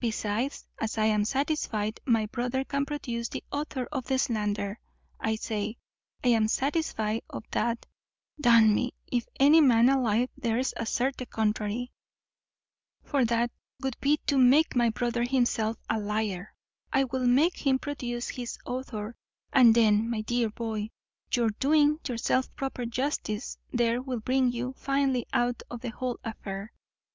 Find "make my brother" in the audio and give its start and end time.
14.38-15.24